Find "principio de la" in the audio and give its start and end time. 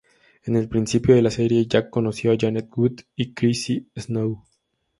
0.67-1.29